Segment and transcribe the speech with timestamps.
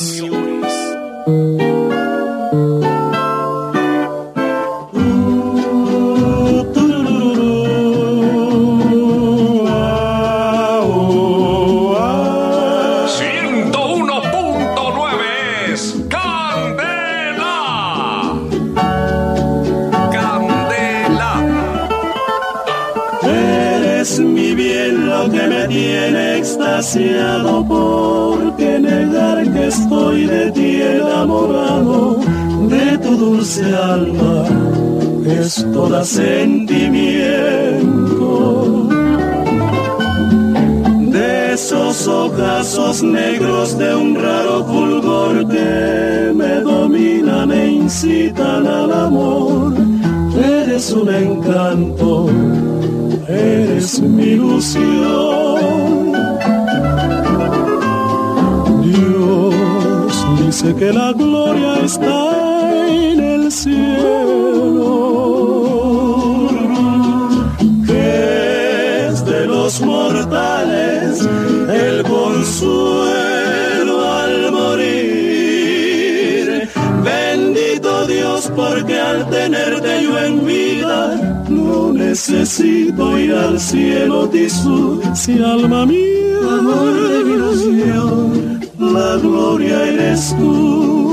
[0.00, 1.73] es
[54.64, 54.93] mi
[82.30, 84.30] necesito ir al cielo
[85.14, 91.12] si alma mía, amor de mi ilusión, la gloria eres tú.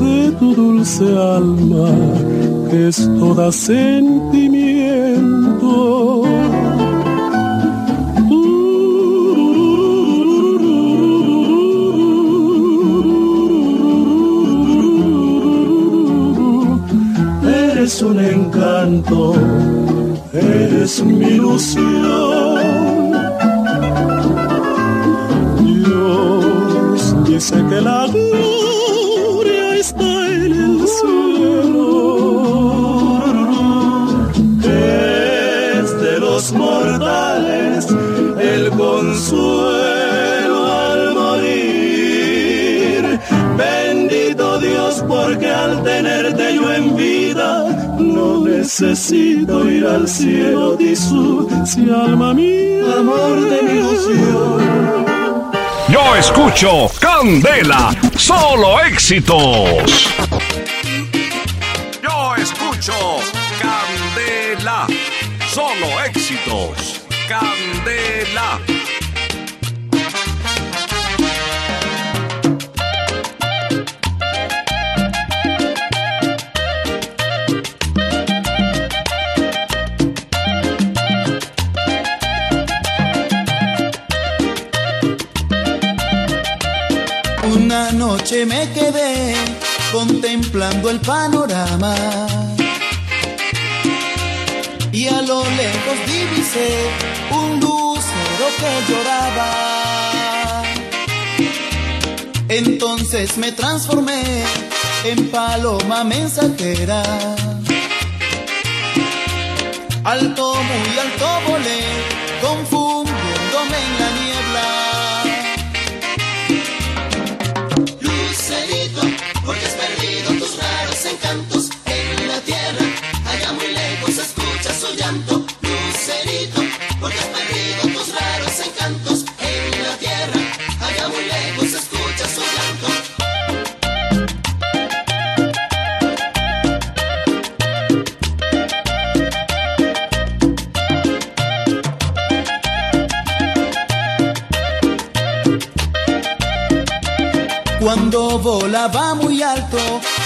[0.00, 1.90] De tu dulce alma,
[2.70, 4.21] que es toda sentimiento.
[52.12, 55.50] Alma mía, amor de mi ilusión.
[55.88, 60.08] Yo escucho Candela, solo éxitos.
[62.02, 62.92] Yo escucho
[63.62, 64.86] Candela,
[65.54, 67.00] solo éxitos.
[67.28, 68.11] Candela.
[87.42, 89.34] Una noche me quedé
[89.92, 91.94] contemplando el panorama
[94.92, 96.70] y a lo lejos divisé
[97.30, 100.62] un lucero que lloraba.
[102.48, 104.22] Entonces me transformé
[105.04, 107.02] en paloma mensajera.
[110.04, 111.80] Alto, muy alto volé,
[112.40, 114.21] confundiéndome en la niebla.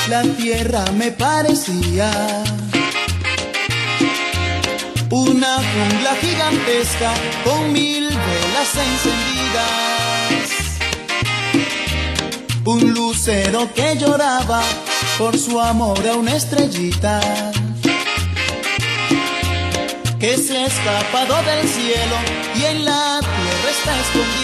[0.08, 2.10] La tierra me parecía
[5.10, 7.12] una jungla gigantesca
[7.44, 10.46] con mil velas encendidas.
[12.64, 14.62] Un lucero que lloraba
[15.18, 17.20] por su amor a una estrellita
[20.20, 22.16] que se ha escapado del cielo
[22.54, 24.35] y en la tierra está escondida.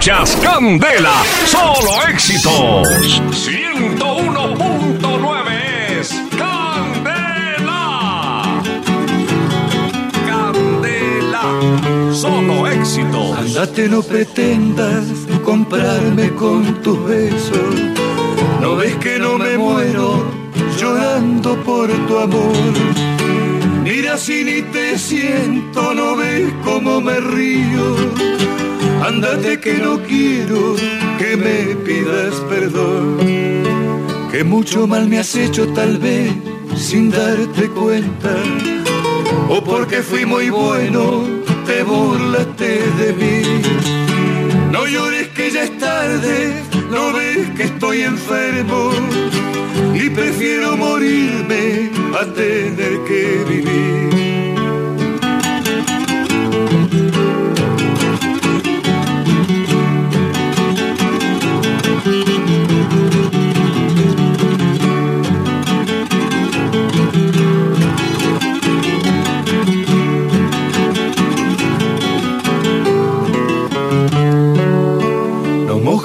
[0.00, 2.88] Candela, solo éxitos.
[3.32, 6.08] 101.9 es
[6.38, 7.82] Candela.
[10.26, 11.42] Candela,
[12.14, 13.38] solo éxitos.
[13.40, 15.04] Andate, no pretendas
[15.44, 17.74] comprarme con tus besos.
[18.62, 20.24] No ves que no me muero
[20.78, 22.56] llorando por tu amor.
[23.84, 28.39] Mira si ni te siento, no ves cómo me río.
[29.02, 30.76] Andate que no quiero
[31.18, 33.18] que me pidas perdón.
[34.30, 36.32] Que mucho mal me has hecho tal vez
[36.76, 38.36] sin darte cuenta.
[39.48, 41.24] O porque fui muy bueno,
[41.66, 43.42] te burlaste de mí.
[44.70, 48.90] No llores que ya es tarde, no ves que estoy enfermo
[49.94, 54.19] y prefiero morirme a tener que vivir.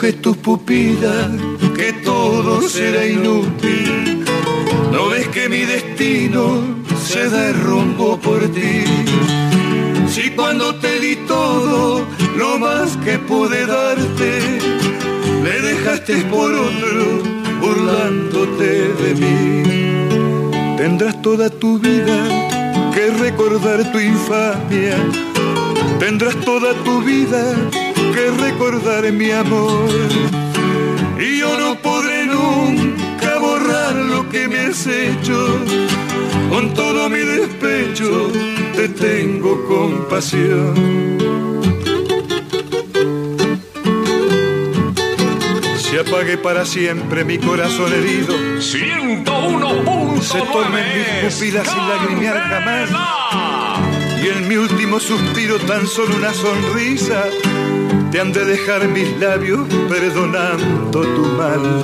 [0.06, 1.32] No mojes tus pupilas,
[1.76, 4.24] que todo será inútil.
[4.92, 6.62] No ves que mi destino
[7.04, 8.84] se derrumbó por ti.
[10.08, 12.06] Si cuando te di todo,
[12.38, 14.60] lo más que pude darte,
[15.42, 17.24] me dejaste por otro,
[17.60, 20.78] burlándote de mí.
[20.78, 22.18] Tendrás toda tu vida
[22.94, 24.98] que recordar tu infamia.
[25.98, 27.56] Tendrás toda tu vida
[28.16, 29.90] que recordar mi amor.
[31.20, 35.60] Y yo no podré nunca borrar lo que me has hecho.
[36.50, 38.32] Con todo mi despecho
[38.76, 40.74] te tengo compasión.
[45.78, 48.34] Se apague para siempre mi corazón herido.
[48.60, 52.90] 101.9 Se tornen mis pupilas sin lagrimear jamás.
[54.24, 57.26] Y en mi último suspiro tan solo una sonrisa
[58.16, 61.84] te han de dejar mis labios perdonando tu mal.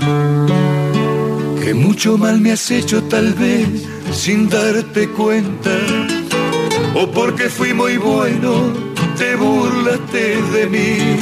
[1.61, 3.67] Que mucho mal me has hecho tal vez
[4.13, 5.77] sin darte cuenta.
[6.95, 8.71] O porque fui muy bueno,
[9.17, 11.17] te burlaste de mí.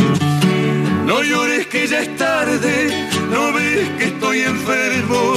[1.07, 5.33] No llores que ya es tarde, no ves que estoy enfermo.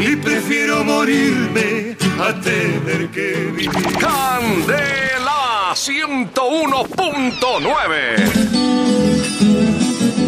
[0.00, 3.98] Y prefiero morirme a tener que vivir.
[4.00, 8.51] Candela 101.9.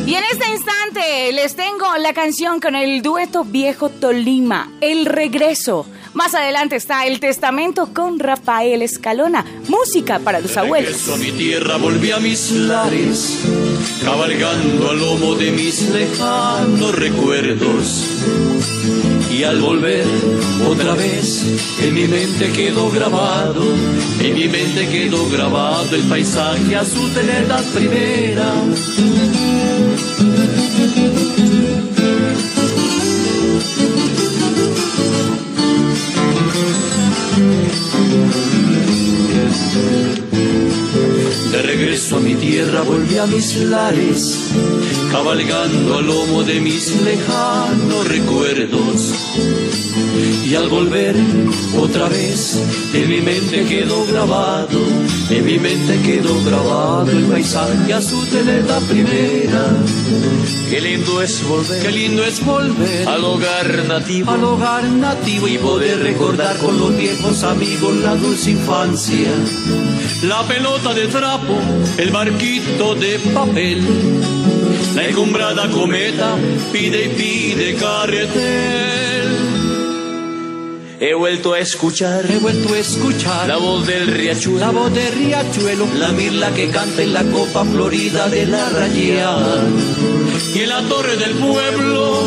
[0.06, 5.86] Y en este instante les tengo la canción con el dueto Viejo Tolima, El Regreso.
[6.12, 10.90] Más adelante está El Testamento con Rafael Escalona, música para tus abuelos.
[10.90, 13.40] Regreso a mi tierra, volví a mis lares,
[14.04, 18.04] cabalgando al lomo de mis lejanos recuerdos.
[19.34, 20.06] Y al volver
[20.64, 21.44] otra vez,
[21.82, 23.64] en mi mente quedó grabado,
[24.20, 28.54] en mi mente quedó grabado el paisaje azul de la primera.
[41.54, 44.50] De regreso a mi tierra volví a mis lares,
[45.12, 49.14] cabalgando al lomo de mis lejanos recuerdos.
[50.44, 51.14] Y al volver
[51.78, 52.60] otra vez,
[52.92, 54.80] en mi mente quedó grabado,
[55.30, 59.64] en mi mente quedó grabado el paisaje azul de la primera.
[60.68, 65.58] Qué lindo es volver, qué lindo es volver al hogar nativo, al hogar nativo y
[65.58, 69.30] poder recordar con los viejos amigos la dulce infancia.
[70.24, 71.58] La pelota de trapo,
[71.96, 73.82] el barquito de papel,
[74.94, 76.36] la encumbrada cometa
[76.72, 79.13] pide y pide carretel.
[81.06, 85.12] He vuelto a escuchar, he vuelto a escuchar la voz del riachuelo, la voz del
[85.12, 89.36] riachuelo, la mirla que canta en la copa florida de la rayea.
[90.54, 92.22] Y en la torre del pueblo,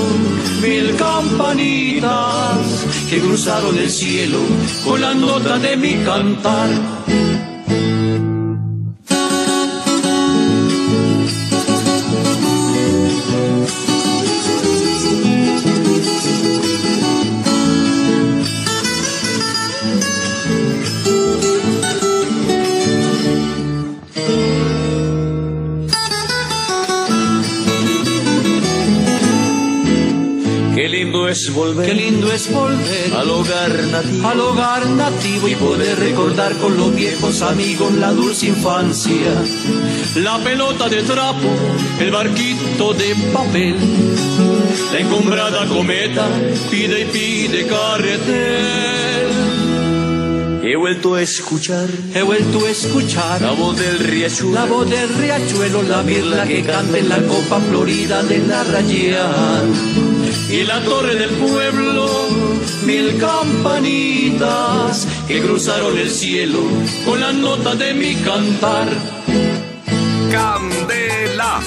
[0.62, 4.38] mil campanitas que cruzaron el cielo
[4.86, 6.97] con la nota de mi cantar.
[31.58, 36.78] Volver, qué lindo es volver al hogar nativo, al hogar nativo y poder recordar con
[36.78, 39.44] los viejos amigos la dulce infancia,
[40.16, 41.50] la pelota de trapo,
[42.00, 43.76] el barquito de papel,
[44.94, 46.28] la encumbrada cometa
[46.70, 49.18] pide y pide carretel.
[50.64, 55.10] He vuelto a escuchar, he vuelto a escuchar la voz del riachuelo, la voz del
[55.10, 60.17] riachuelo, la birla que canta en la copa florida de la Rayán.
[60.50, 62.08] Y la torre del pueblo,
[62.86, 66.60] mil campanitas que cruzaron el cielo
[67.06, 68.88] con la nota de mi cantar.
[70.32, 71.60] Candela,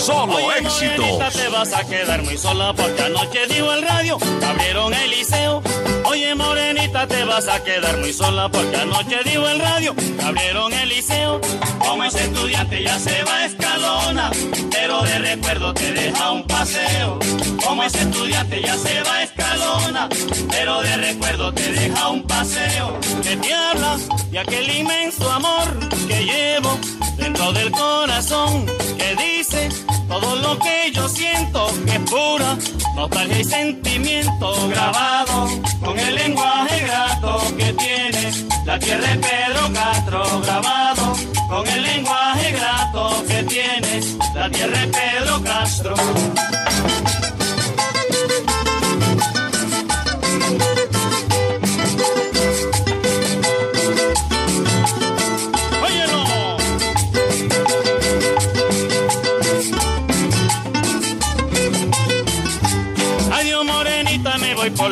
[0.00, 1.02] solo Oye, éxito.
[1.02, 5.10] morenita, te vas a quedar muy sola porque anoche dijo el radio que abrieron el
[5.10, 5.62] liceo.
[6.04, 10.72] Oye, morenita, te vas a quedar muy sola porque anoche dijo el radio que abrieron
[10.72, 11.40] el liceo.
[11.78, 14.30] Como ese estudiante ya se va a escalona,
[14.70, 17.18] pero de recuerdo te deja un paseo.
[17.64, 20.08] Como ese estudiante ya se va a escalona,
[20.50, 22.98] pero de recuerdo te deja un paseo.
[23.22, 23.96] Que te habla
[24.30, 25.66] de aquel inmenso amor
[26.08, 26.78] que llevo
[27.16, 28.66] dentro del corazón
[28.98, 29.68] que dice
[30.08, 32.56] todo lo que yo siento es pura
[32.94, 35.48] nostalgia y sentimiento grabado
[35.84, 38.32] con el lenguaje grato que tiene
[38.64, 41.16] la tierra de Pedro Castro grabado
[41.48, 44.00] con el lenguaje grato que tiene
[44.34, 45.94] la tierra de Pedro Castro.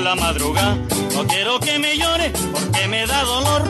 [0.05, 0.77] La madrugada.
[1.15, 3.63] No quiero que me llore porque me da dolor.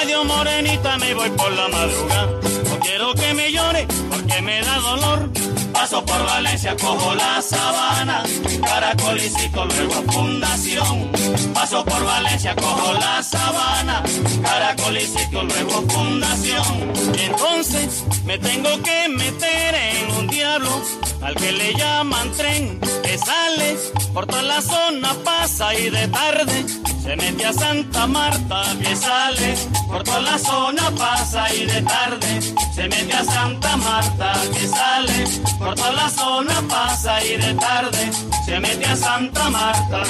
[0.00, 2.26] Adiós morenita, me voy por la madrugada.
[2.70, 5.30] No quiero que me llore porque me da dolor.
[5.72, 8.22] Paso por Valencia, cojo la sabana,
[8.62, 11.10] caracol y cito, luego fundación.
[11.52, 14.02] Paso por Valencia, cojo la sabana,
[14.42, 16.92] caracol y cito, luego fundación.
[17.18, 20.82] Y entonces me tengo que meter en un diablo
[21.22, 23.76] al que le llaman tren, que sale
[24.12, 26.64] por toda la zona, pasa y de tarde
[27.02, 29.56] se mete a Santa Marta, que sale
[29.88, 32.40] por toda la zona, pasa y de tarde
[32.74, 35.24] se mete a Santa Marta, que sale
[35.58, 38.10] por toda la zona, pasa y de tarde
[38.44, 40.02] se mete a Santa Marta.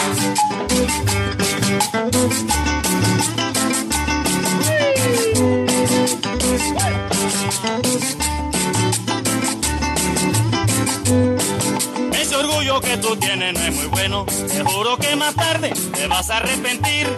[12.62, 14.25] Que tú tienes no es muy bueno.
[14.25, 17.09] Te juro que más tarde te vas a arrepentir.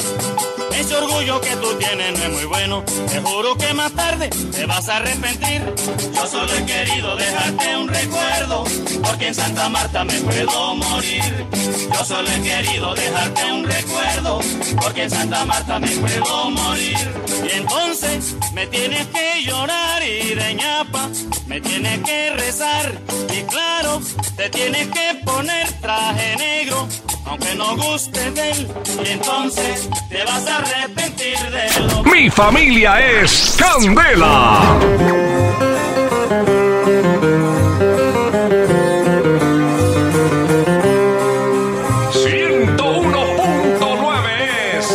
[0.79, 2.85] Ese orgullo que tú tienes no es muy bueno.
[3.09, 5.63] Te juro que más tarde te vas a arrepentir.
[6.15, 8.65] Yo solo he querido dejarte un recuerdo.
[9.03, 11.47] Porque en Santa Marta me puedo morir.
[11.93, 14.41] Yo solo he querido dejarte un recuerdo.
[14.81, 17.15] Porque en Santa Marta me puedo morir.
[17.45, 21.09] Y entonces me tienes que llorar y de ñapa.
[21.47, 22.93] Me tienes que rezar.
[23.33, 24.01] Y claro,
[24.37, 26.89] te tienes que poner traje negro,
[27.27, 28.69] aunque no guste de él.
[29.05, 30.64] Y entonces te vas a
[32.05, 34.61] Mi familia es Candela.
[42.13, 44.87] ...101.9 es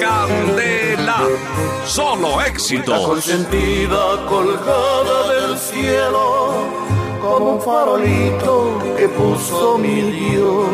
[0.00, 1.18] Candela.
[1.86, 3.16] Solo éxito.
[4.28, 6.29] colgada del cielo
[7.50, 10.66] un farolito que puso mi Dios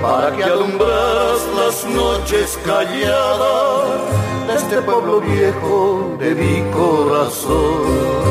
[0.00, 3.88] para que alumbras las noches calladas
[4.46, 8.22] de este pueblo viejo de mi corazón.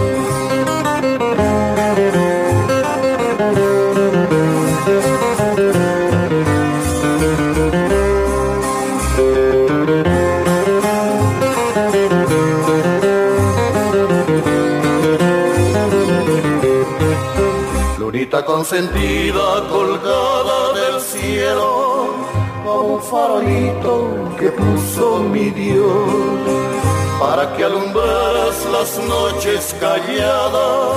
[18.61, 22.13] Consentida colgada del cielo,
[22.63, 25.89] como un farolito que puso mi Dios,
[27.19, 30.95] para que alumbras las noches calladas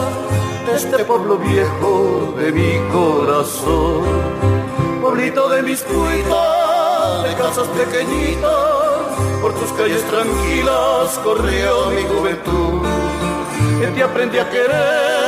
[0.66, 4.02] de este pueblo viejo de mi corazón.
[5.00, 12.82] Pueblito de mis cuitas, de casas pequeñitas, por tus calles tranquilas corrió mi juventud
[13.80, 15.24] que te aprendí a querer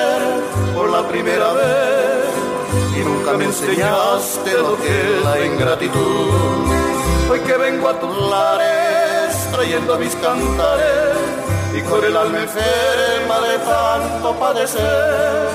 [0.75, 1.96] por la primera vez
[2.97, 6.87] y nunca me enseñaste lo que es la ingratitud.
[7.31, 11.17] Hoy que vengo a tus lares trayendo mis cantares
[11.77, 15.49] y con el alma enferma de tanto padecer,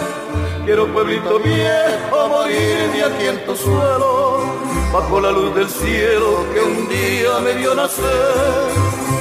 [0.65, 4.43] Quiero pueblito viejo morir aquí en tu suelo,
[4.93, 9.20] bajo la luz del cielo que un día me vio nacer.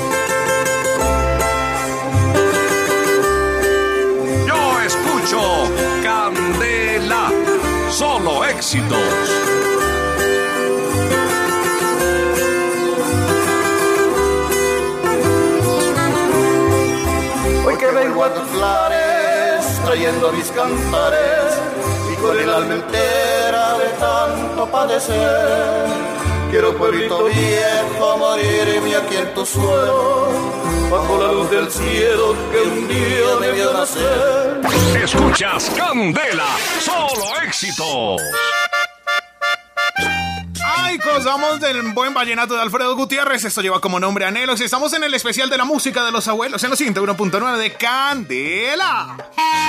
[7.91, 8.99] Solo éxitos.
[17.67, 21.59] Hoy que vengo a tus lares, trayendo mis cantares,
[22.13, 25.87] y con el alma entera de tanto padecer.
[26.51, 30.29] Quiero pueblito viejo morirme aquí en tu suelo,
[30.91, 34.50] bajo la luz del cielo que un día me vio nacer.
[35.03, 36.47] Escuchas Candela,
[36.81, 38.21] solo éxitos.
[40.63, 43.45] Ay, gozamos del buen vallenato de Alfredo Gutiérrez.
[43.45, 44.61] Esto lleva como nombre Anhelos.
[44.61, 49.17] Estamos en el especial de la música de los abuelos en los 101.9 de Candela.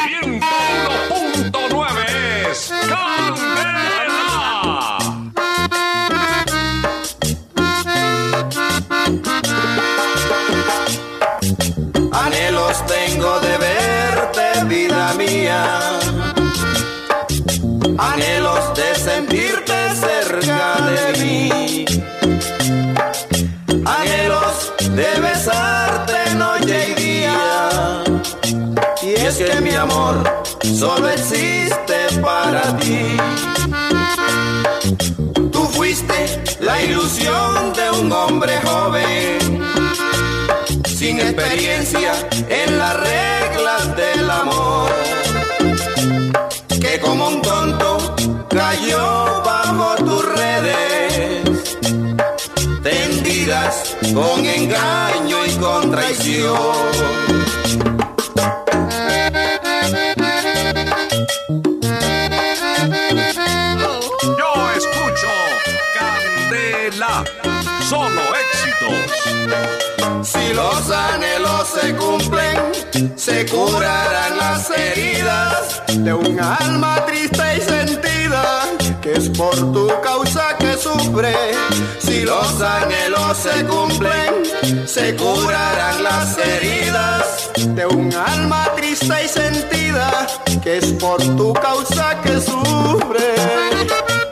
[0.07, 4.10] 101.9 es Candela.
[18.01, 21.85] Anhelos de sentirte cerca de mí.
[23.85, 28.03] Anhelos de besarte noche y día.
[29.03, 30.15] Y es que mi amor
[30.63, 33.17] solo existe para ti.
[35.51, 39.61] Tú fuiste la ilusión de un hombre joven
[40.87, 42.13] sin experiencia
[42.49, 43.40] en las reglas
[54.13, 56.55] con engaño y con traición.
[64.37, 65.31] Yo escucho
[65.97, 67.23] Candela,
[67.89, 70.27] solo éxitos.
[70.27, 78.63] Si los anhelos se cumplen, se curarán las heridas de un alma triste y sentida,
[79.01, 80.50] que es por tu causa
[81.99, 90.25] Si los anhelos se cumplen, se curarán las heridas de un alma triste y sentida,
[90.63, 94.30] que es por tu causa que sufre.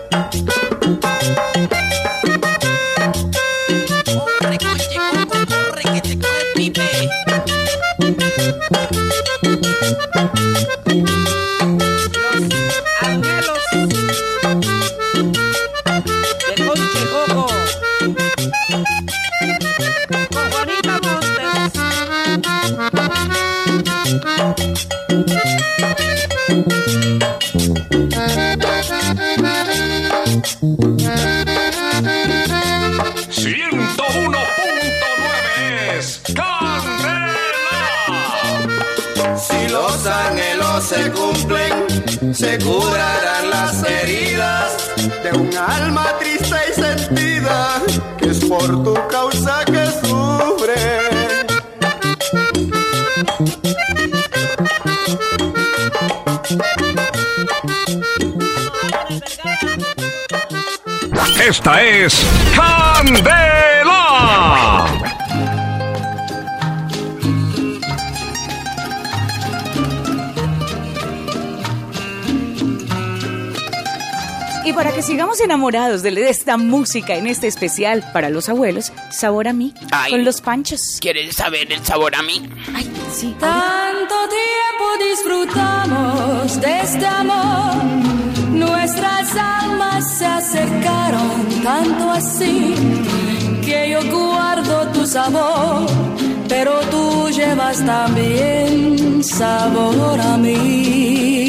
[40.90, 44.90] Se cumplen, se curarán las heridas
[45.22, 47.80] de un alma triste y sentida,
[48.18, 50.74] que es por tu causa que sufre.
[61.48, 62.26] Esta es
[62.56, 64.00] Candela.
[74.80, 79.52] Para que sigamos enamorados de esta música en este especial para los abuelos, sabor a
[79.52, 80.10] mí, Ay.
[80.10, 80.80] con los panchos.
[81.02, 82.50] ¿Quieres saber el sabor a mí?
[82.74, 83.36] Ay, sí.
[83.42, 87.84] Tanto tiempo disfrutamos de este amor,
[88.54, 92.74] nuestras almas se acercaron tanto así
[93.62, 95.90] que yo guardo tu sabor,
[96.48, 101.49] pero tú llevas también sabor a mí.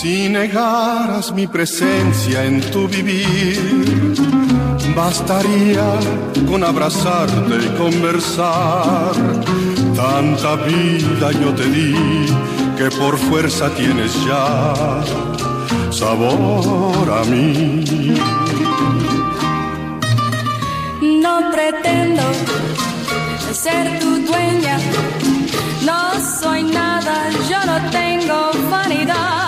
[0.00, 4.16] Si negaras mi presencia en tu vivir,
[4.96, 5.88] bastaría
[6.48, 9.12] con abrazarte y conversar.
[9.94, 11.94] Tanta vida yo te di
[12.78, 14.74] que por fuerza tienes ya
[15.90, 17.84] sabor a mí.
[21.22, 22.22] No pretendo
[23.52, 24.78] ser tu dueña,
[25.84, 26.00] no
[26.40, 29.39] soy nada, yo no tengo vanidad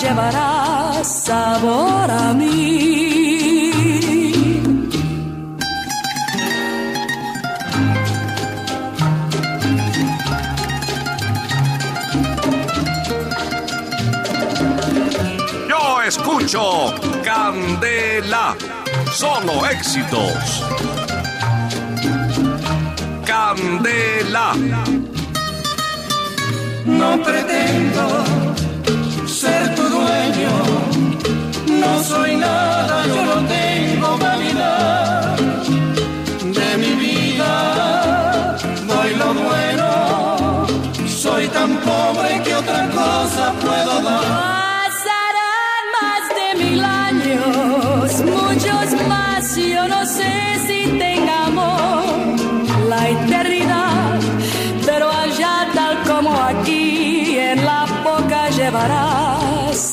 [0.00, 3.70] llevará sabor a mí.
[15.68, 18.56] Yo escucho Candela.
[19.12, 20.64] Solo éxitos.
[23.26, 24.54] Candela.
[26.86, 28.24] No pretendo
[29.26, 29.79] ser
[31.80, 35.09] no soy nada, yo no tengo vanidad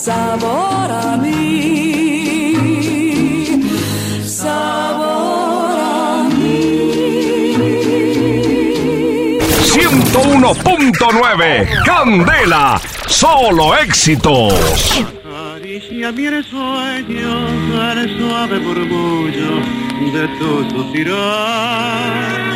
[0.08, 2.54] sabor a mí.
[4.24, 6.64] Sabor a mí.
[9.74, 12.80] 101.9 Candela.
[13.08, 14.54] Solo éxitos.
[15.26, 17.34] Acaricia mi sueño
[17.90, 19.54] al suave murmullo
[20.14, 22.48] de tu suspirar.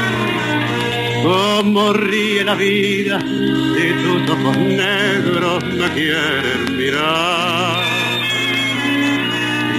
[1.24, 7.84] Como ríe la vida si tus ojos negros me quieren mirar.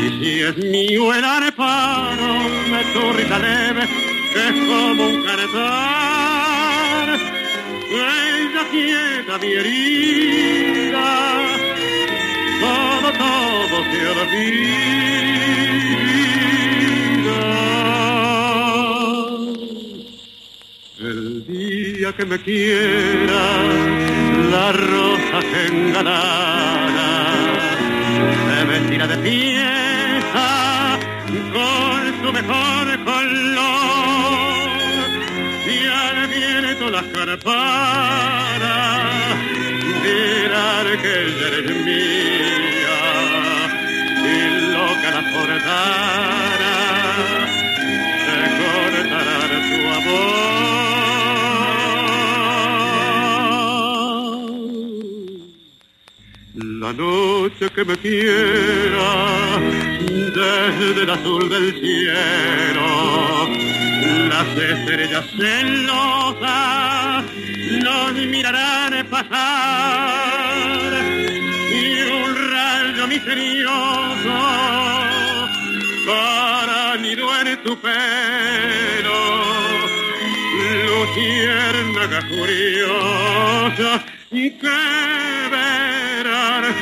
[0.01, 2.35] Y si es mío el areparo,
[2.71, 3.89] me tu leve,
[4.33, 7.09] que es como un canetar.
[7.91, 11.09] Ella quieta mi herida,
[12.61, 16.12] todo, todo se olvida.
[22.03, 23.43] Día que me quiera,
[24.51, 27.11] la rosa que engalana
[28.45, 30.99] se vestirá de fiesta
[31.53, 32.89] con su mejor
[57.43, 59.59] noche que me quiera
[60.39, 63.49] desde el azul del cielo.
[64.29, 67.25] Las estrellas celosas
[67.83, 70.93] nos mirarán pasar
[71.73, 74.35] y un rayo misterioso
[76.07, 79.21] para nido en tu pelo.
[80.87, 86.82] Luciérnaga curiosa y que verán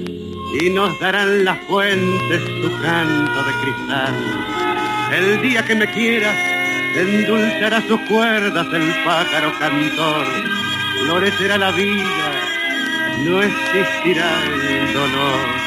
[0.59, 4.15] y nos darán las fuentes su canto de cristal.
[5.11, 6.33] El día que me quiera,
[6.95, 10.25] endulzará sus cuerdas el pájaro cantor,
[11.05, 12.31] florecerá la vida,
[13.19, 15.61] no existirá el dolor.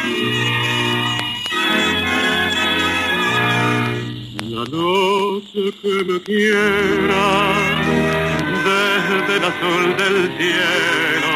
[4.51, 7.25] La noche que me quiera,
[8.65, 11.35] desde el azul del cielo,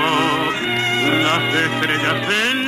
[1.22, 2.67] las estrellas celosas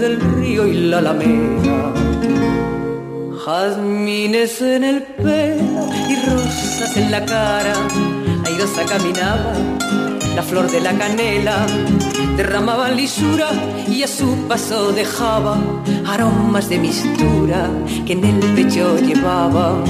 [0.00, 1.92] del río y la alameda.
[3.44, 7.74] Jazmines en el pelo y rosas en la cara,
[8.44, 9.52] airosa caminaba
[10.34, 11.66] la flor de la canela
[12.36, 13.50] derramaba lisura
[13.88, 15.58] y a su paso dejaba
[16.06, 17.68] aromas de mistura
[18.06, 19.82] que en el pecho llevaba.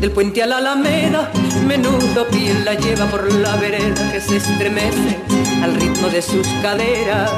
[0.00, 1.30] Del puente a la alameda,
[1.66, 5.18] menudo piel la lleva por la vereda que se estremece
[5.62, 7.30] al ritmo de sus caderas.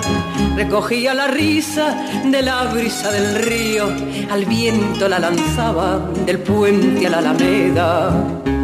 [0.56, 3.86] Recogía la risa de la brisa del río,
[4.30, 8.57] al viento la lanzaba del puente a la alameda.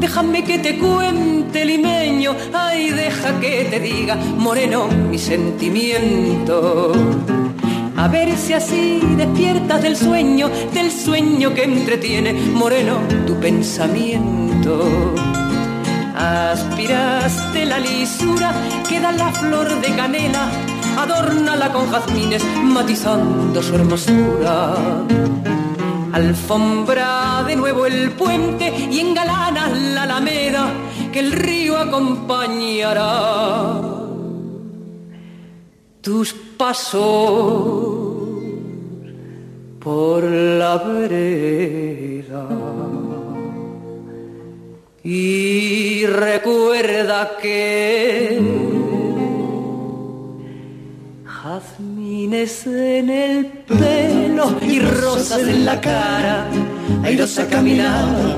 [0.00, 6.92] Déjame que te cuente, limeño, ay, deja que te diga, moreno, mi sentimiento.
[7.96, 14.84] A ver si así despiertas del sueño, del sueño que entretiene, moreno, tu pensamiento.
[16.14, 18.52] Aspiraste la lisura
[18.88, 20.50] que da la flor de canela,
[20.98, 24.74] adórnala con jazmines, matizando su hermosura
[26.16, 30.72] alfombra de nuevo el puente y engalana la alameda
[31.12, 33.82] que el río acompañará.
[36.00, 37.02] Tus pasos
[39.78, 42.48] por la vereda.
[45.04, 48.65] Y recuerda que
[52.32, 56.48] En el pelo y rosas en la cara,
[57.04, 58.36] airosa caminaba,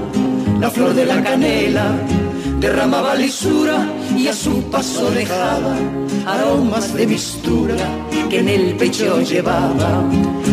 [0.61, 1.94] la flor de la canela
[2.61, 5.74] derramaba lisura y a su paso dejaba
[6.27, 7.77] aromas de mistura
[8.29, 10.05] que en el pecho llevaba.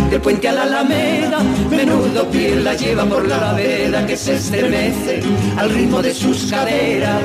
[0.09, 5.21] Del puente a la alameda, menudo piel la lleva por la vereda que se estremece
[5.57, 7.21] al ritmo de sus caderas.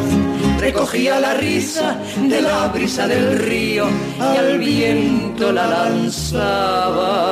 [0.61, 7.23] Recogía la risa de la brisa del río y al viento la lanzaba.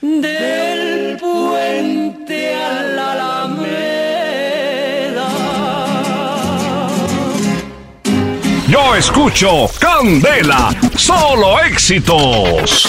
[0.00, 3.84] Del puente a la alameda.
[8.66, 12.88] Yo escucho Candela, solo éxitos.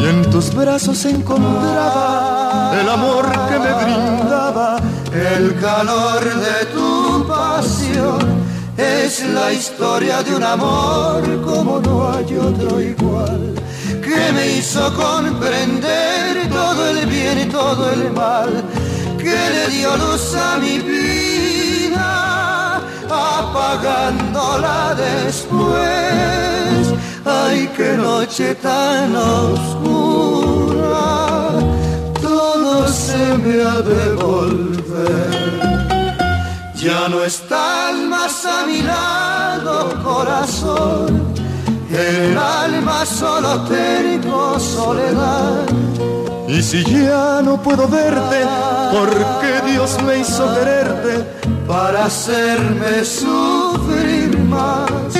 [0.00, 4.78] Y en tus brazos encontraba el amor que me brindaba,
[5.12, 8.40] el calor de tu pasión.
[8.78, 13.52] Es la historia de un amor como no hay otro igual,
[14.02, 18.64] que me hizo comprender todo el bien y todo el mal,
[19.18, 26.89] que le dio luz a mi vida, apagándola después.
[27.32, 30.88] Ay, qué noche tan oscura,
[32.20, 35.30] todo se me ha de volver.
[36.74, 41.22] Ya no estás más a mi lado, corazón.
[41.90, 45.66] El alma solo tengo soledad.
[46.48, 48.40] Y si ya no puedo verte,
[48.92, 51.24] porque Dios me hizo quererte
[51.68, 55.19] para hacerme sufrir más.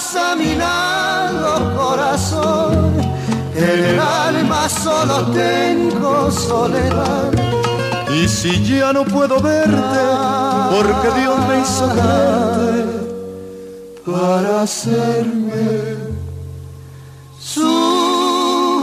[0.00, 2.92] más a mi lado, corazón.
[3.54, 7.30] En el alma solo tengo soledad.
[8.10, 10.00] Y si ya no puedo verte,
[10.70, 12.84] porque Dios me hizo grande
[14.06, 15.96] para hacerme
[17.38, 18.80] sufrir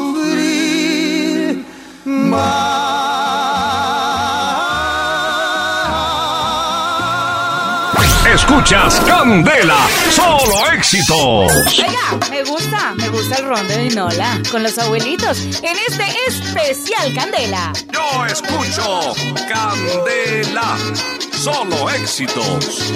[8.37, 11.51] Escuchas Candela, solo éxitos.
[11.79, 17.15] Oiga, me gusta, me gusta el ron de Vinola con los abuelitos en este especial
[17.15, 17.73] Candela.
[17.91, 19.15] Yo escucho
[19.49, 20.77] Candela,
[21.31, 22.93] solo éxitos.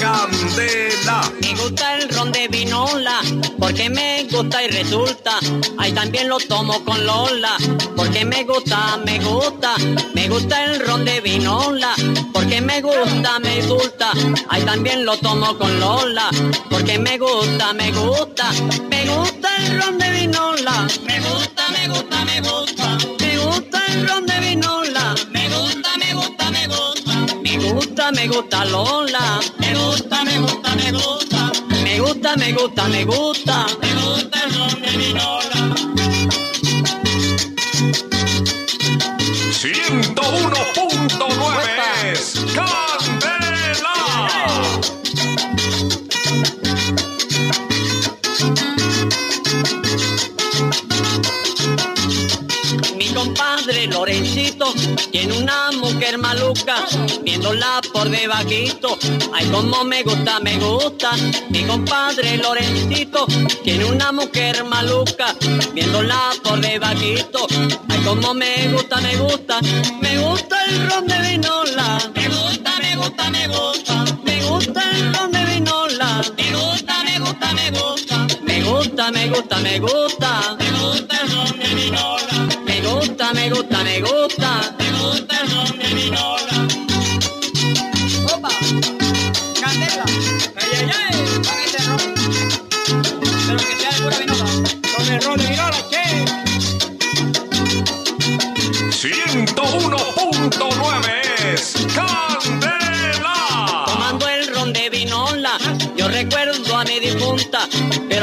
[0.00, 1.20] Candela.
[1.40, 3.20] Me gusta el ron de vinola,
[3.58, 5.38] porque me gusta y resulta.
[5.78, 7.56] Ahí también lo tomo con Lola,
[7.94, 9.76] porque me gusta, me gusta.
[10.14, 11.94] Me gusta el ron de vinola,
[12.32, 14.12] porque me gusta, me gusta.
[14.48, 16.30] Ahí también lo tomo con Lola,
[16.70, 18.50] porque me gusta, me gusta.
[18.90, 22.98] Me gusta el ron de vinola, me gusta, me gusta, me gusta.
[23.20, 27.12] Me gusta el ron de vinola, me gusta, me gusta, me gusta.
[27.42, 31.52] Me gusta, me gusta Lola, me gusta, me gusta, me gusta.
[31.84, 33.66] Me gusta, me gusta, me gusta.
[33.80, 35.42] Me gusta el ron de vinola.
[39.62, 41.81] 101.9
[42.52, 42.91] es Candela.
[55.10, 56.76] Tiene una mujer maluca,
[57.22, 58.98] viéndola por debajito.
[59.32, 61.12] Ay, como me gusta, me gusta.
[61.50, 63.26] Mi compadre Lorencito
[63.64, 65.34] tiene una mujer maluca,
[65.74, 67.46] viéndola por debajito.
[67.88, 69.60] Ay, como me gusta, me gusta.
[70.00, 71.98] Me gusta el ron de vinola.
[72.14, 74.04] Me gusta, me gusta, me gusta.
[74.24, 76.22] Me gusta el ron de vinola.
[76.36, 78.26] Me gusta, me gusta, me gusta.
[78.42, 80.56] Me gusta, me gusta, me gusta.
[80.58, 80.71] Me gusta
[83.42, 84.74] me gusta, me gusta.
[84.78, 86.68] Me gusta el ron de vinola.
[88.32, 88.48] Opa,
[89.60, 90.04] candela.
[90.56, 92.02] Ay, ay, ay, con ese ron.
[93.46, 94.46] Pero que sea de pura vinola.
[94.96, 96.04] Con el ron de vinola, che.
[98.92, 101.06] 101.9
[101.52, 101.62] es
[101.94, 102.41] Candela.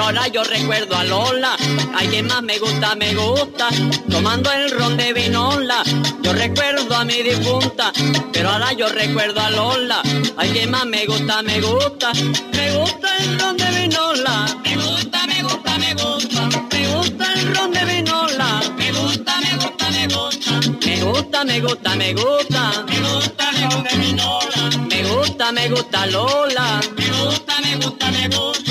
[0.09, 1.55] Ahora yo recuerdo a Lola.
[1.93, 3.69] Ay, más me gusta, me gusta.
[4.09, 5.83] Tomando el ron de vinola,
[6.23, 7.91] yo recuerdo a mi difunta,
[8.33, 10.01] pero ahora yo recuerdo a Lola.
[10.37, 12.11] Ay, más me gusta, me gusta.
[12.53, 14.45] Me gusta el ron de vinola.
[14.63, 16.41] Me gusta, me gusta, me gusta.
[16.71, 18.61] Me gusta el ron de vinola.
[18.77, 20.51] Me gusta, me gusta, me gusta.
[20.85, 22.85] Me gusta, me gusta, me gusta.
[22.87, 24.69] Me gusta el ron vinola.
[24.89, 26.81] Me gusta, me gusta Lola.
[26.97, 28.68] Me gusta, me gusta, me gusta.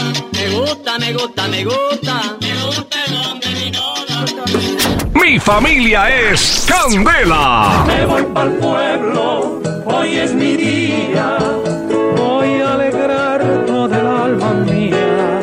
[0.68, 2.36] Me gusta, me gusta, me gusta.
[2.42, 5.14] Me gusta el ron de vinola.
[5.14, 7.84] Mi familia es Candela.
[7.86, 11.38] Me voy pa'l pueblo, hoy es mi día.
[12.18, 15.40] Voy a alegrar todo el alma mía.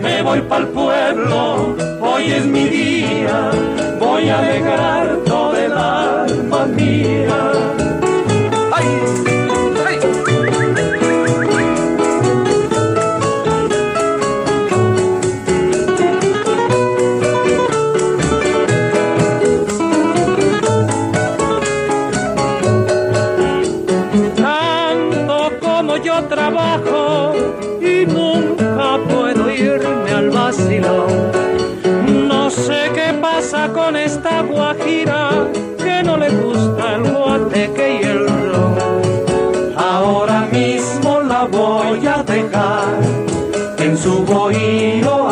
[0.00, 3.50] Me voy pa'l pueblo, hoy es mi día.
[3.98, 7.77] Voy a alegrar todo el alma mía.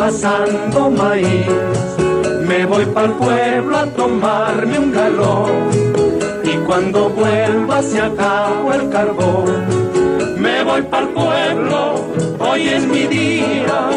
[0.07, 1.47] Bohío asando maíz.
[2.47, 5.69] Me voy pa'l pueblo a tomarme un galón
[6.43, 9.65] y cuando vuelva se acabó el carbón.
[10.37, 11.95] Me voy pa'l pueblo,
[12.39, 13.89] hoy es mi día,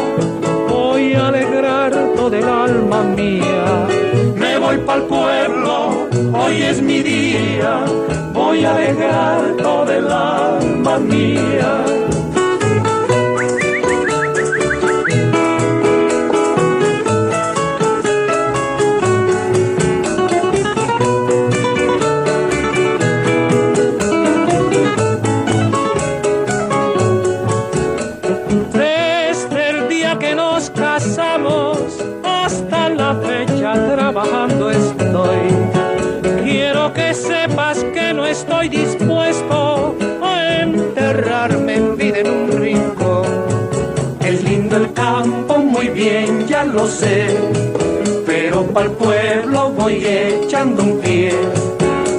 [0.69, 3.87] voy a alegrar todo el alma mía.
[4.35, 7.85] Me voy pa'l pueblo, hoy es mi día,
[8.33, 12.00] voy a alegrar todo el alma mía.
[48.25, 51.31] Pero para el pueblo voy echando un pie.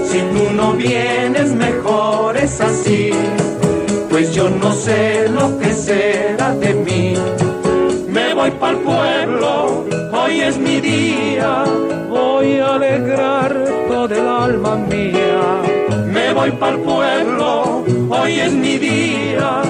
[0.04, 3.10] Si tú no vienes, mejor es así,
[4.08, 7.14] pues yo no sé lo que será de mí.
[8.08, 11.64] Me voy para el pueblo, hoy es mi día,
[12.08, 15.42] voy a alegrar todo el alma mía.
[16.06, 19.62] Me voy para el pueblo, hoy es mi día,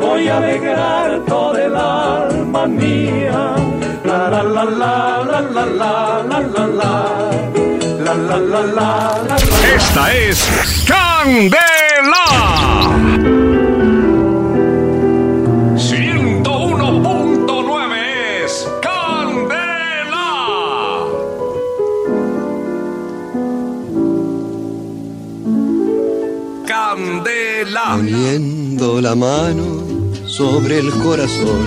[0.00, 3.54] voy a alegrar todo el alma mía.
[4.04, 7.06] La la la la la la la la la la la
[8.04, 8.90] la la la la
[9.76, 10.36] Esta es
[10.86, 12.26] Candela.
[15.76, 20.28] 101.9 es Candela.
[26.66, 27.96] Candela.
[27.96, 29.82] Poniendo la mano
[30.26, 31.66] sobre el corazón,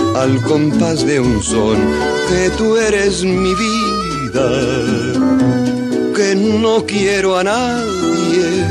[0.15, 1.77] al compás de un son
[2.29, 4.49] que tú eres mi vida,
[6.15, 8.65] que no quiero a nadie,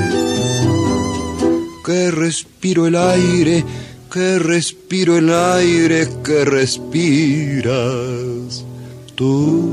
[1.84, 3.64] que respiro el aire,
[4.10, 7.72] que respiro el aire que respiras
[9.14, 9.70] tú.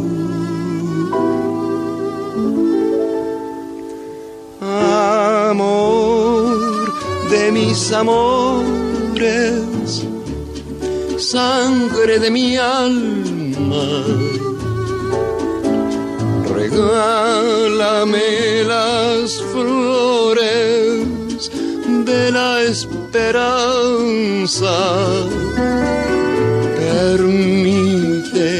[5.49, 6.93] Amor
[7.29, 9.53] de mis amores,
[11.19, 14.03] sangre de mi alma.
[16.55, 18.29] Regálame
[18.63, 21.49] las flores
[22.05, 23.57] de la esperanza.
[26.77, 28.53] Permite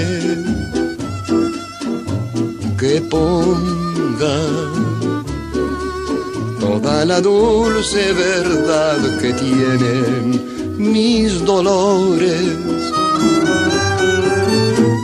[2.80, 4.40] que ponga
[6.60, 12.42] toda la dulce verdad que tienen mis dolores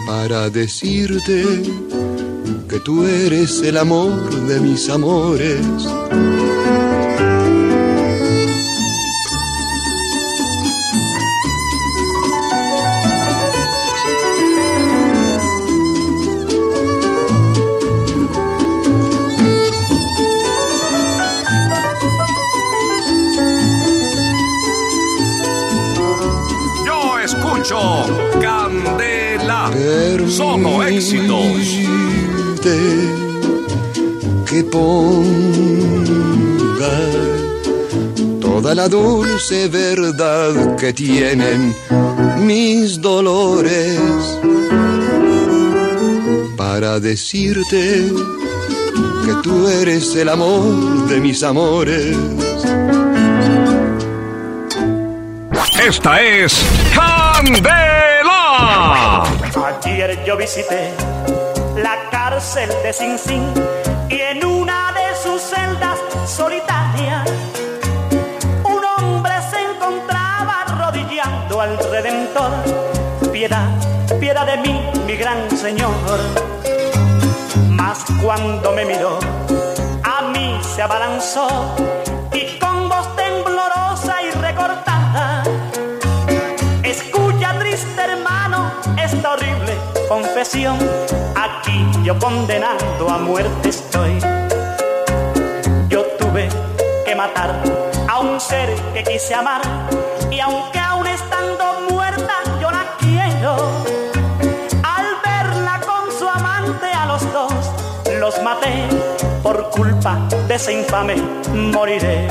[0.07, 1.63] para decirte
[2.69, 5.59] que tú eres el amor de mis amores.
[34.73, 35.13] Ponga
[38.41, 41.75] toda la dulce verdad que tienen
[42.39, 43.99] mis dolores
[46.57, 48.11] para decirte
[49.25, 52.17] que tú eres el amor de mis amores.
[55.87, 56.65] Esta es
[56.95, 58.41] Candela.
[59.67, 60.89] Ayer yo visité
[61.77, 63.92] la cárcel de Sing Sing
[66.33, 67.29] celdas solitarias
[68.63, 72.51] un hombre se encontraba arrodillando al Redentor.
[73.31, 73.67] Piedad,
[74.19, 75.93] piedad de mí, mi gran Señor.
[77.69, 79.19] Mas cuando me miró,
[80.03, 81.47] a mí se abalanzó
[82.31, 85.43] y con voz temblorosa y recortada
[86.83, 89.77] Escucha, triste hermano, esta horrible
[90.07, 90.77] confesión.
[91.35, 94.32] Aquí yo condenado a muerte estoy.
[97.13, 97.61] Que matar
[98.09, 99.61] a un ser que quise amar.
[100.31, 103.55] Y aunque aún estando muerta, yo la quiero.
[104.81, 107.53] Al verla con su amante a los dos,
[108.19, 108.87] los maté.
[109.43, 111.17] Por culpa de ese infame
[111.53, 112.27] moriré.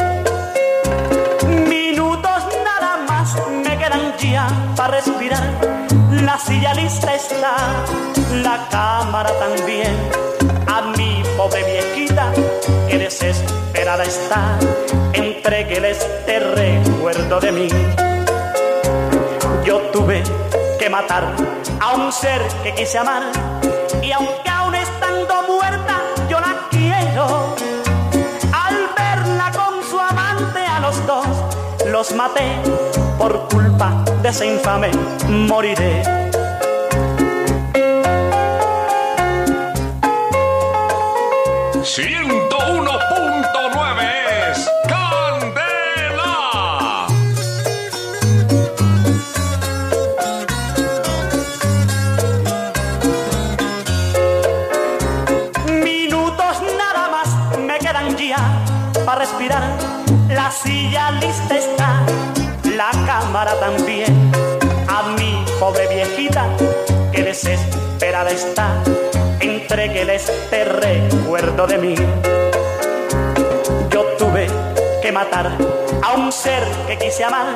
[1.68, 5.44] Minutos nada más me quedan ya para respirar.
[6.10, 7.54] La silla lista está,
[8.42, 10.31] la cámara también.
[11.36, 12.32] Pobre viejita
[12.88, 14.58] que desesperada está,
[15.12, 17.68] entreguele este recuerdo de mí.
[19.64, 20.22] Yo tuve
[20.78, 21.34] que matar
[21.80, 23.24] a un ser que quise amar
[24.02, 27.54] y aunque aún estando muerta yo la quiero.
[28.52, 31.26] Al verla con su amante a los dos
[31.90, 32.56] los maté,
[33.18, 34.90] por culpa de ese infame
[35.28, 36.31] moriré.
[59.04, 59.62] Para respirar.
[60.28, 62.02] La silla lista está,
[62.76, 64.32] la cámara también.
[64.88, 66.46] A mi pobre viejita
[67.12, 68.82] que desesperada está,
[69.40, 71.94] entreguele este recuerdo de mí.
[73.90, 74.46] Yo tuve
[75.00, 75.50] que matar
[76.02, 77.54] a un ser que quise amar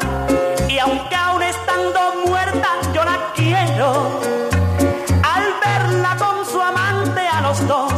[0.69, 4.21] y aunque aún estando muerta yo la quiero.
[5.23, 7.93] Al verla con su amante a los dos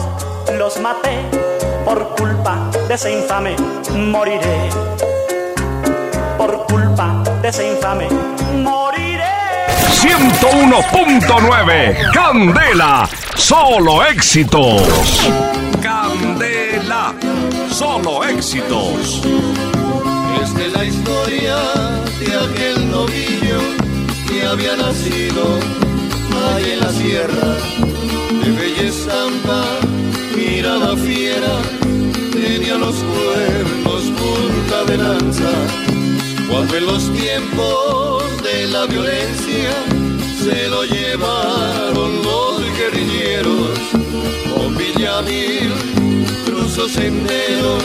[0.57, 1.49] los maté
[1.89, 3.57] por culpa de ese infame
[3.97, 4.69] moriré.
[6.37, 8.09] Por culpa de ese infame
[8.57, 9.25] moriré.
[10.03, 14.83] 101.9 Candela, solo éxitos.
[15.83, 17.15] Candela,
[17.71, 19.23] solo éxitos.
[20.43, 21.57] Es de la historia
[22.21, 23.61] de aquel novillo
[24.29, 25.59] que había nacido
[26.55, 27.57] ahí en la sierra,
[28.43, 29.65] de bella estampa,
[30.59, 31.55] mirada fiera,
[32.33, 35.53] tenía los cuernos punta de lanza.
[36.51, 39.71] Cuando en los tiempos de la violencia
[40.43, 43.79] se lo llevaron los guerrilleros,
[44.53, 45.71] con Villamil
[46.45, 47.85] cruzó senderos,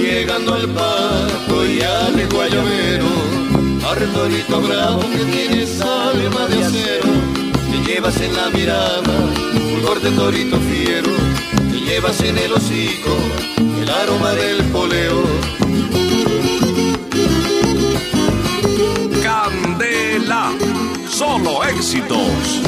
[0.00, 3.10] llegando al Paco y al Guayabero,
[3.90, 7.10] Artorito bravo que tienes alma de acero,
[7.68, 9.02] que llevas en la mirada,
[9.72, 11.10] fulgor de torito fiero,
[11.96, 13.16] llevas en el hocico
[13.80, 15.22] el aroma del poleo.
[19.22, 20.52] Candela,
[21.08, 22.60] solo éxitos.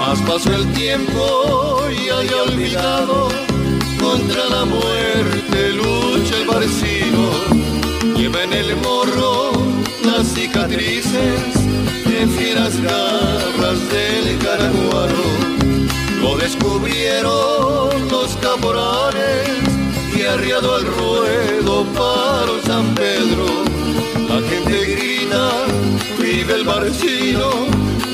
[0.00, 3.28] Mas pasó el tiempo y haya olvidado
[4.00, 8.16] contra la muerte lucha el barcino.
[8.16, 9.57] Lleva en el morro
[10.18, 11.54] las cicatrices
[12.04, 15.26] de fieras garras del caraguaro.
[16.20, 19.48] Lo descubrieron los caporales
[20.16, 23.46] y arriado al ruedo para San Pedro.
[24.28, 25.50] La gente grita,
[26.18, 27.50] vive el barcino,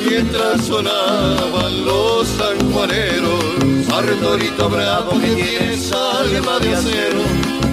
[0.07, 3.44] mientras sonaban los sanjuaneros.
[3.90, 7.22] Artorito bravo que tienes alma de acero,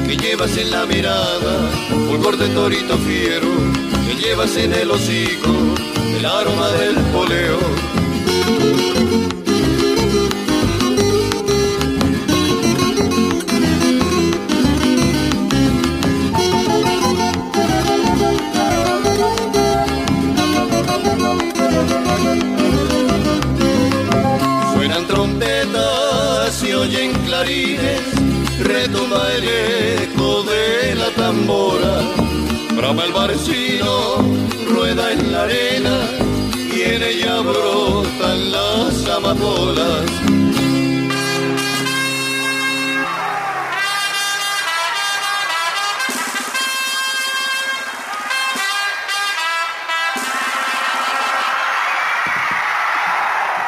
[0.07, 1.69] que llevas en la mirada,
[2.07, 3.80] fulgor de torito fiero,
[4.31, 5.49] llevas en el hocico
[6.17, 7.59] el aroma del poleo.
[24.73, 28.01] Suenan trompetas y oyen clarines,
[28.61, 29.43] retumba el
[30.03, 31.90] eco de la tambora.
[32.91, 34.17] Brama el barcino,
[34.67, 35.97] rueda en la arena
[36.75, 40.11] y en ella brotan las amapolas.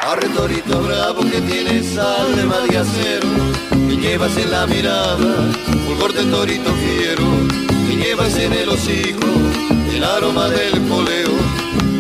[0.02, 3.30] Arretorito bravo que tienes alma de acero,
[3.88, 5.50] que llevas en la mirada,
[5.88, 7.73] fulgor de torito fiero,
[8.04, 9.28] llevas en el hocico
[9.96, 11.32] el aroma del poleo.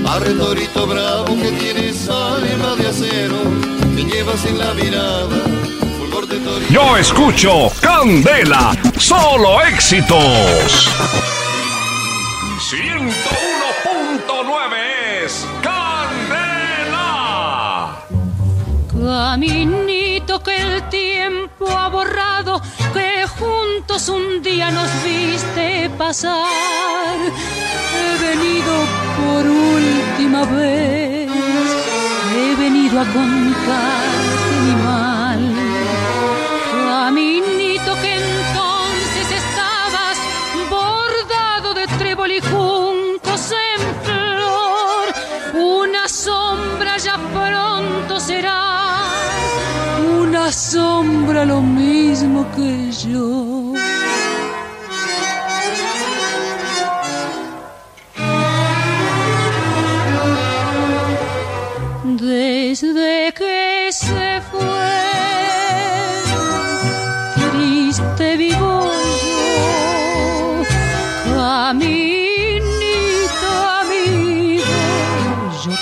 [0.07, 3.37] Arretorito bravo que tienes alma de acero,
[3.95, 5.29] que llevas en la mirada,
[5.97, 6.73] fulgor de torito.
[6.73, 10.89] Yo escucho Candela, solo éxitos.
[12.69, 17.05] 101.9 es Candela.
[18.91, 22.22] Caminito que el tiempo ha borrado,
[23.93, 27.17] juntos un día nos viste pasar.
[27.95, 28.73] He venido
[29.19, 31.29] por última vez,
[32.35, 35.55] he venido a contarte mi mal.
[36.85, 40.17] Caminito que entonces estabas
[40.69, 45.05] bordado de trébol y juncos en flor,
[45.53, 49.11] una sombra ya pronto serás,
[50.19, 53.52] una sombra lo mismo que yo.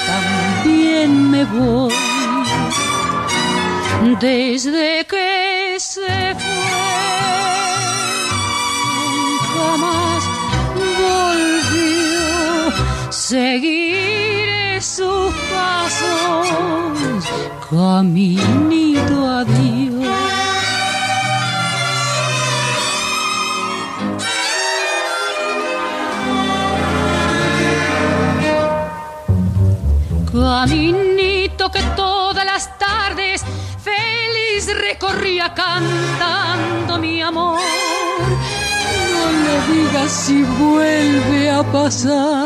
[0.08, 1.93] También me voy.
[4.20, 6.72] Desde que se fue,
[8.97, 10.24] nunca más
[11.04, 12.32] volvió.
[13.12, 17.24] Seguiré sus pasos,
[17.70, 19.80] caminito adiós.
[30.62, 33.41] Caminito que todas las tardes
[33.84, 37.59] feliz recorría cantando mi amor.
[39.16, 42.45] No le digas si vuelve a pasar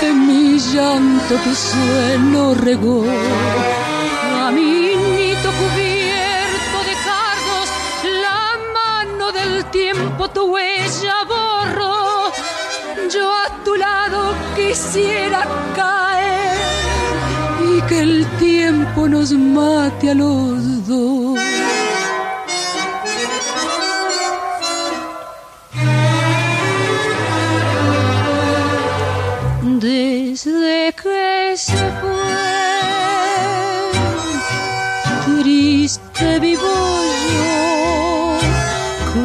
[0.00, 3.02] que mi llanto tu suelo regó.
[4.36, 7.68] Caminito cubierto de cargos,
[8.20, 8.42] la
[8.78, 12.32] mano del tiempo tu huella borró.
[13.10, 16.51] Yo a tu lado quisiera caer
[17.92, 21.38] que el tiempo nos mate a los dos.
[29.86, 32.36] Desde que se fue,
[35.26, 36.74] triste vivo
[37.36, 38.38] yo,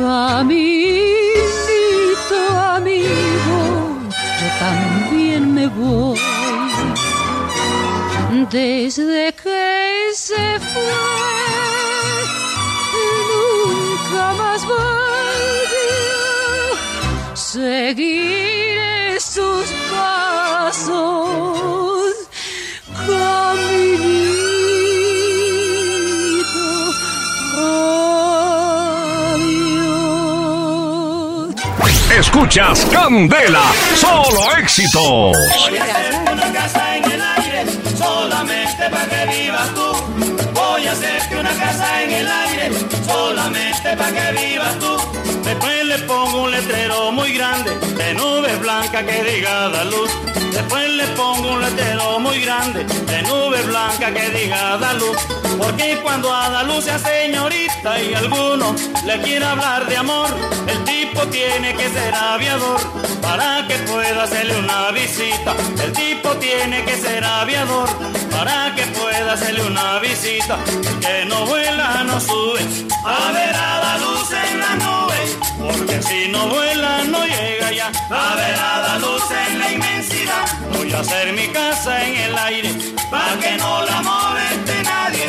[0.01, 1.17] caminito
[2.75, 3.59] amigo,
[4.39, 6.26] yo también me voy.
[8.49, 10.81] Desde que se fue,
[12.93, 14.87] nunca más volvió.
[17.33, 21.03] Seguiré sus pasos,
[23.05, 24.37] caminito.
[32.17, 35.35] Escuchas Candela, solo éxitos.
[38.37, 39.91] Solamente para que vivas tú.
[40.53, 42.71] Voy a hacerte una casa en el aire,
[43.05, 44.97] solamente para que vivas tú.
[45.43, 50.11] Después le pongo un letrero muy grande de nubes blancas que diga da luz.
[50.51, 55.17] Después le pongo un letrero muy grande de nubes blancas que diga da luz.
[55.57, 58.75] Porque cuando a da luz sea señorita y alguno
[59.05, 60.29] le quiera hablar de amor,
[60.67, 62.79] el tipo tiene que ser aviador
[63.21, 65.55] para que pueda hacerle una visita.
[65.83, 67.86] El tipo tiene que ser aviador
[68.37, 70.59] para que pueda hacerle una visita.
[70.67, 72.61] El que no vuela no sube
[73.03, 75.19] a ver a la luz en la nube.
[75.57, 80.45] Porque si no vuela no llega ya a ver a la luz en la inmensidad.
[80.73, 82.71] Voy a hacer mi casa en el aire
[83.09, 85.27] para que no la moleste nadie.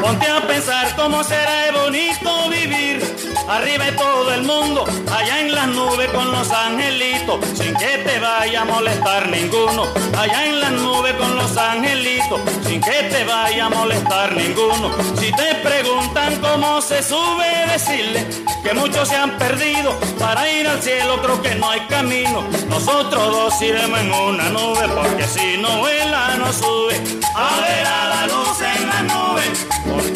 [0.00, 3.00] Ponte a pensar cómo será bonito vivir
[3.48, 8.18] arriba de todo el mundo, allá en las nubes con los angelitos, sin que te
[8.18, 9.84] vaya a molestar ninguno.
[10.18, 14.90] Allá en las nubes con los angelitos, sin que te vaya a molestar ninguno.
[15.18, 18.26] Si te preguntan cómo se sube, decirle
[18.62, 19.98] que muchos se han perdido.
[20.18, 22.44] Para ir al cielo creo que no hay camino.
[22.68, 26.94] Nosotros dos iremos en una nube, porque si no vuela no sube.
[27.34, 28.60] A ver a la luz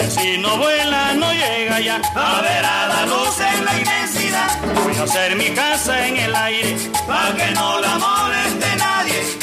[0.09, 2.01] si no vuela no llega ya.
[2.15, 4.59] A ver a la luz en la inmensidad.
[4.85, 6.77] Voy a hacer mi casa en el aire,
[7.07, 9.39] para que no la moleste nadie.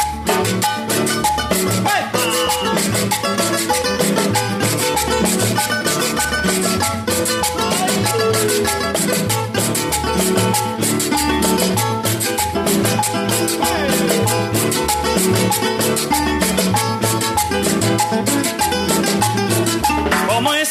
[2.11, 3.96] Como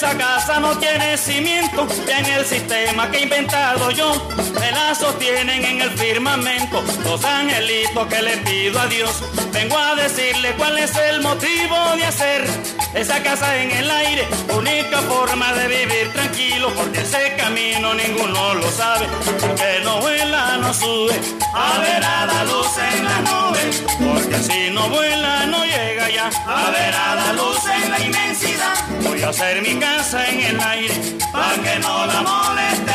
[0.06, 4.12] esa casa no tiene cimiento, ya en el sistema que he inventado yo,
[4.60, 9.24] me la sostienen en el firmamento los angelitos que le pido a Dios.
[9.52, 12.46] Vengo a decirle cuál es el motivo de hacer
[12.94, 18.70] esa casa en el aire, única forma de vivir tranquilo, porque ese camino ninguno lo
[18.70, 19.06] sabe,
[19.40, 21.18] porque no vuela, no sube,
[21.52, 23.60] a ver a la luz en la nube,
[23.98, 28.74] porque si no vuela, no llega ya, a ver a la luz en la inmensidad,
[29.06, 30.94] voy a hacer mi casa en el aire,
[31.32, 32.85] para que no la moleste